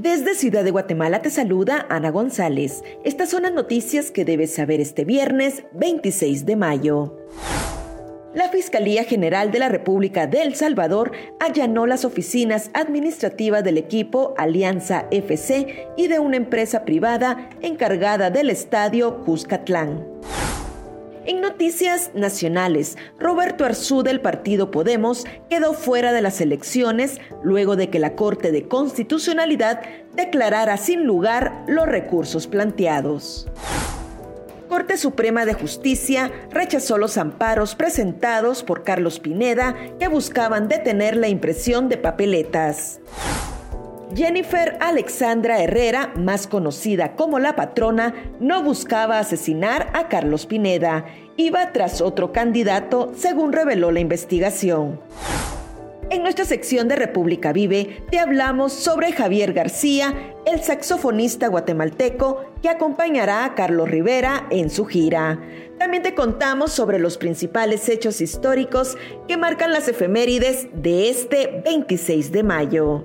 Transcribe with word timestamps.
Desde 0.00 0.36
Ciudad 0.36 0.62
de 0.62 0.70
Guatemala 0.70 1.22
te 1.22 1.28
saluda 1.28 1.84
Ana 1.90 2.12
González. 2.12 2.84
Estas 3.04 3.30
son 3.30 3.42
las 3.42 3.52
noticias 3.52 4.12
que 4.12 4.24
debes 4.24 4.54
saber 4.54 4.80
este 4.80 5.04
viernes 5.04 5.64
26 5.72 6.46
de 6.46 6.54
mayo. 6.54 7.16
La 8.32 8.48
Fiscalía 8.48 9.02
General 9.02 9.50
de 9.50 9.58
la 9.58 9.68
República 9.68 10.28
de 10.28 10.42
El 10.42 10.54
Salvador 10.54 11.10
allanó 11.40 11.84
las 11.88 12.04
oficinas 12.04 12.70
administrativas 12.74 13.64
del 13.64 13.76
equipo 13.76 14.34
Alianza 14.38 15.08
FC 15.10 15.88
y 15.96 16.06
de 16.06 16.20
una 16.20 16.36
empresa 16.36 16.84
privada 16.84 17.50
encargada 17.60 18.30
del 18.30 18.50
estadio 18.50 19.24
Cuscatlán. 19.24 20.17
En 21.28 21.42
noticias 21.42 22.12
nacionales, 22.14 22.96
Roberto 23.18 23.66
Arzú 23.66 24.02
del 24.02 24.22
partido 24.22 24.70
Podemos 24.70 25.26
quedó 25.50 25.74
fuera 25.74 26.14
de 26.14 26.22
las 26.22 26.40
elecciones 26.40 27.20
luego 27.42 27.76
de 27.76 27.90
que 27.90 27.98
la 27.98 28.14
Corte 28.16 28.50
de 28.50 28.66
Constitucionalidad 28.66 29.82
declarara 30.16 30.78
sin 30.78 31.04
lugar 31.04 31.66
los 31.68 31.84
recursos 31.84 32.46
planteados. 32.46 33.46
Corte 34.70 34.96
Suprema 34.96 35.44
de 35.44 35.52
Justicia 35.52 36.32
rechazó 36.50 36.96
los 36.96 37.18
amparos 37.18 37.74
presentados 37.74 38.62
por 38.62 38.82
Carlos 38.82 39.20
Pineda 39.20 39.76
que 40.00 40.08
buscaban 40.08 40.66
detener 40.66 41.14
la 41.14 41.28
impresión 41.28 41.90
de 41.90 41.98
papeletas. 41.98 43.00
Jennifer 44.14 44.78
Alexandra 44.80 45.62
Herrera, 45.62 46.12
más 46.16 46.46
conocida 46.46 47.14
como 47.14 47.38
la 47.38 47.56
patrona, 47.56 48.14
no 48.40 48.62
buscaba 48.62 49.18
asesinar 49.18 49.90
a 49.92 50.08
Carlos 50.08 50.46
Pineda, 50.46 51.04
iba 51.36 51.72
tras 51.72 52.00
otro 52.00 52.32
candidato, 52.32 53.12
según 53.16 53.52
reveló 53.52 53.90
la 53.90 54.00
investigación. 54.00 55.00
En 56.10 56.22
nuestra 56.22 56.46
sección 56.46 56.88
de 56.88 56.96
República 56.96 57.52
Vive 57.52 58.02
te 58.10 58.18
hablamos 58.18 58.72
sobre 58.72 59.12
Javier 59.12 59.52
García, 59.52 60.14
el 60.46 60.62
saxofonista 60.62 61.48
guatemalteco 61.48 62.46
que 62.62 62.70
acompañará 62.70 63.44
a 63.44 63.54
Carlos 63.54 63.90
Rivera 63.90 64.46
en 64.48 64.70
su 64.70 64.86
gira. 64.86 65.38
También 65.78 66.02
te 66.02 66.14
contamos 66.14 66.72
sobre 66.72 66.98
los 66.98 67.18
principales 67.18 67.90
hechos 67.90 68.22
históricos 68.22 68.96
que 69.28 69.36
marcan 69.36 69.70
las 69.70 69.86
efemérides 69.86 70.68
de 70.72 71.10
este 71.10 71.60
26 71.62 72.32
de 72.32 72.42
mayo. 72.42 73.04